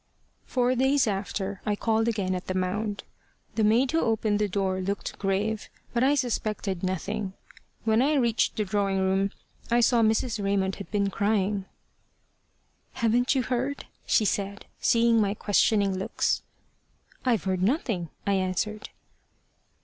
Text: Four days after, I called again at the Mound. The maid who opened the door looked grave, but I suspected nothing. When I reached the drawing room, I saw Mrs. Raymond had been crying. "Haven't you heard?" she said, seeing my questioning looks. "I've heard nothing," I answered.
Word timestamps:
Four 0.47 0.73
days 0.73 1.05
after, 1.05 1.61
I 1.63 1.75
called 1.75 2.07
again 2.07 2.33
at 2.33 2.47
the 2.47 2.55
Mound. 2.55 3.03
The 3.53 3.63
maid 3.63 3.91
who 3.91 3.99
opened 4.01 4.39
the 4.39 4.47
door 4.47 4.81
looked 4.81 5.19
grave, 5.19 5.69
but 5.93 6.03
I 6.03 6.15
suspected 6.15 6.81
nothing. 6.81 7.33
When 7.83 8.01
I 8.01 8.15
reached 8.15 8.55
the 8.55 8.65
drawing 8.65 8.97
room, 8.97 9.29
I 9.69 9.79
saw 9.79 10.01
Mrs. 10.01 10.43
Raymond 10.43 10.77
had 10.77 10.89
been 10.89 11.11
crying. 11.11 11.65
"Haven't 12.93 13.35
you 13.35 13.43
heard?" 13.43 13.85
she 14.07 14.25
said, 14.25 14.65
seeing 14.79 15.21
my 15.21 15.35
questioning 15.35 15.95
looks. 15.95 16.41
"I've 17.23 17.43
heard 17.43 17.61
nothing," 17.61 18.09
I 18.25 18.33
answered. 18.33 18.89